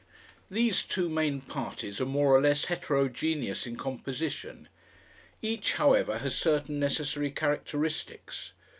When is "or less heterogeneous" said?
2.35-3.67